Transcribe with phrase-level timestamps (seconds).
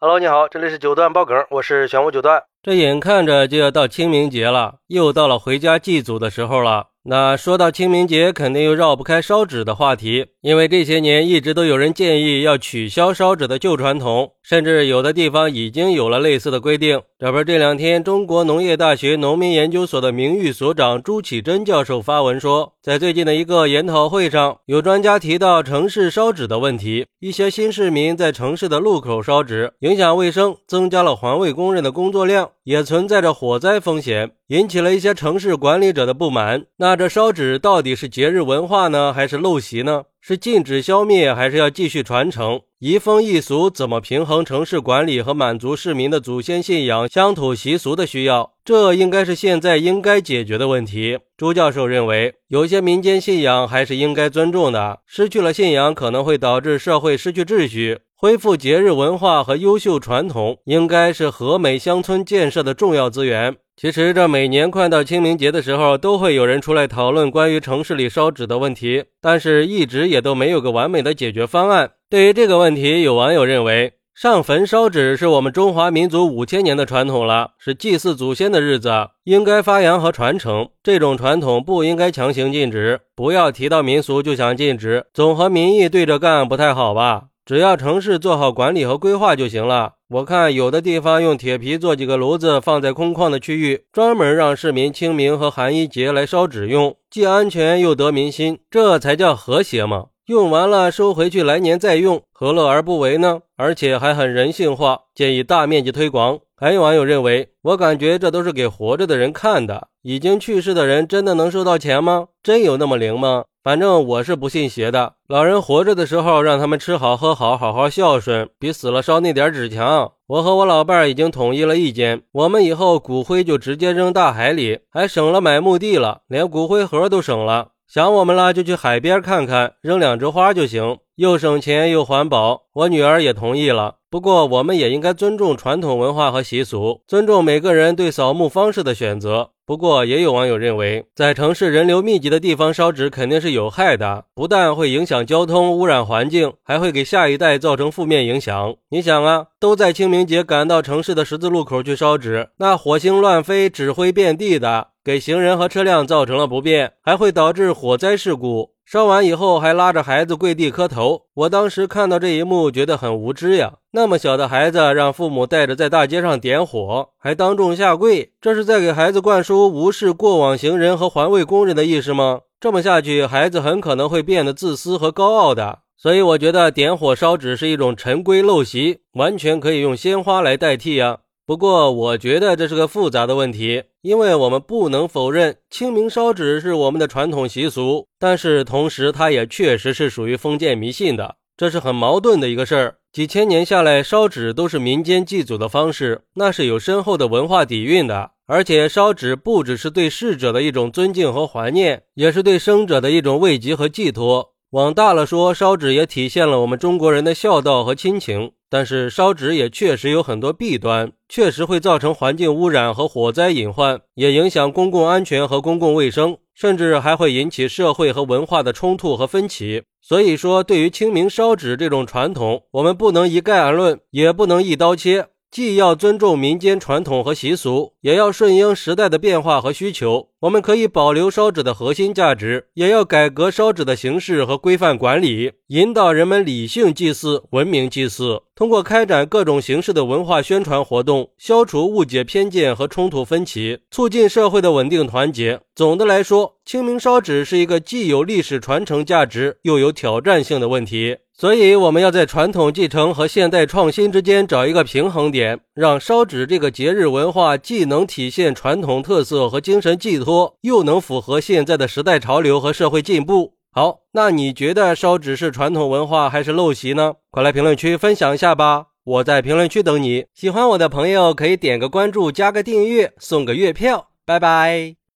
[0.00, 2.44] Hello，你好，这里是九段爆梗，我是玄武九段。
[2.62, 6.90] 这眼看着就要到清明节了，又到了回家祭祖的时候了。
[7.10, 17.00] 那说到清明节，肯定又绕不开烧纸的话题，因为这些年一直都有人建议要取消烧纸的旧传统，甚至有的地方已经有了类似的规定。
[17.18, 34.32] 这不是这两天，中国农业大学农民研究所的名誉所长朱启珍教授发文说，在最近的一个研讨会上，有专家提到城市烧纸的问题，一些新市民在城市的路口烧纸，影响卫生，增加了环卫工人的工作量，也存在着火灾风险。
[34.48, 36.66] 引起了一些城市管理者的不满。
[36.76, 40.02] 那这烧纸到底是节日文化呢，还是陋习呢？
[40.20, 42.60] 是禁止消灭，还是要继续传承？
[42.78, 48.52] 移风易俗怎么平衡城市管理和满足市民的祖先信仰、乡土习俗的需要？
[48.62, 51.18] 这应该是现在应该解决的问题。
[51.38, 54.98] 朱教授认为，有些民间信仰还是应该尊重的。
[55.06, 58.00] 失去了信仰，可能会导致社会失去秩序。
[58.20, 63.54] 恢复节日文化和优秀传统，应该是和美乡村建设的重要资源。
[63.76, 71.92] 其实，这每年快到清明节的时候，都会有人出来讨论关于城市里烧纸的问题，但是一直也都没有个完美的解决方案。
[72.10, 78.90] 对于这个问题，有网友认为，上坟烧纸是我们中华民族五千年的传统了，是祭祀祖先的日子，
[79.22, 80.70] 应该发扬和传承。
[80.82, 87.26] 这种传统不应该强行禁止，不要提到民俗就想禁止，总和民意对着干不太好吧？
[87.48, 89.94] 只要城市做好管理和规划就行了。
[90.10, 100.08] 我看有的地方用铁皮做几个炉子，放在空旷的区域，专门让市民清明和寒衣节来烧纸用，既安全又得民心，这才叫和谐嘛！
[100.26, 103.40] 用完了收回去，来年再用，何乐而不为呢？
[103.56, 106.40] 而且还很人性化，建议大面积推广。
[106.54, 112.26] 还有网友认为，我感觉这都是给活着的人看的，已经去世的人真的能收到钱吗？
[112.42, 113.44] 真有那么灵吗？
[113.68, 115.16] 反正我是不信邪的。
[115.28, 120.10] 老人活着的时候，让他们吃好喝好，好好孝顺，比死了烧那点纸强。
[120.26, 127.72] 我和我老伴儿已经统一了意见，我们以后骨灰就直接扔大海里，还省了买墓地了，连骨灰盒都省了。
[127.88, 132.64] 想我们了就去海边看看，扔两枝花就行，又省钱又环保。
[132.74, 133.94] 我女儿也同意了。
[134.10, 139.52] 不过，我们也应该尊重传统文化和习俗，尊重每个人对扫墓方式的选择。
[139.64, 148.74] 不过，也有网友认为，在城市人流密集的地方烧纸肯定是有害的，不但会影响交通、污染环境，还会给下一代造成负面影响。
[148.90, 158.74] 你想啊，都在清明节赶到城市的十字路口去烧纸，那火星乱飞，纸灰遍地的，给行人和车辆造成了不便，还会导致火灾事故。
[158.84, 163.76] 烧完以后还拉着孩子跪地磕头，我当时看到这一幕，觉得很无知呀。
[163.92, 172.40] 那么小的孩子让父母带着在大街上点火，还当众下跪，这是在给孩子灌输无视过往行人和环卫工人的意识吗？
[172.60, 175.78] 这么下去，孩子很可能会变得自私和高傲的。
[175.96, 181.20] 所以我觉得点火烧纸是一种陈规陋习，完全可以用鲜花来代替呀。
[181.48, 192.96] 不过，我觉得这是个复杂的问题，因为我们不能否认清明烧纸是我们的传统习俗，但是同时它也确实是属于封建迷信的，这是很矛盾的一个事儿。
[193.14, 198.32] 几千年下来，烧纸都是民间祭祖的方式，那是有深厚的文化底蕴的。
[198.46, 204.52] 而且，烧纸不只是对逝者的一种尊敬和怀念，也是对生者的一种慰藉和寄托。
[204.72, 208.52] 往大了说，烧纸也体现了我们中国人的孝道和亲情。
[208.70, 219.84] 但是烧纸也确实有很多弊端，确实会造成环境污染和火灾隐患，也影响公共安全和公共卫生，甚至还会引起社会和文化的冲突和分歧。
[220.02, 225.28] 所以说，对于清明烧纸这种传统，我们不能一概而论，也不能一刀切。
[225.50, 230.28] 既要尊重民间传统和习俗，也要顺应时代的变化和需求。
[230.40, 238.42] 我们可以保留烧纸的核心价值，也要改革烧纸的形式和规范管理，引导人们理性祭祀、文明祭祀。
[238.54, 245.58] 通过开展各种形式的文化宣传活动，消除误解、偏见和冲突分歧，促进社会的稳定团结。
[245.74, 251.16] 总的来说，清明烧纸是一个既有历史传承价值，又有挑战性的问题。
[251.32, 263.54] 所以，我们要在传统继承和现代创新之间找一个平衡点，让烧纸这个节日文化既能体现传统特色和精神寄托，多又能符合现在的时代潮流和社会进步。
[263.72, 267.14] 好，那你觉得烧纸是传统文化还是陋习呢？
[267.30, 268.88] 快来评论区分享一下吧！
[269.04, 270.26] 我在评论区等你。
[270.34, 274.10] 喜欢我的朋友可以点个关注，加个订阅，送个月票。
[274.26, 274.97] 拜拜。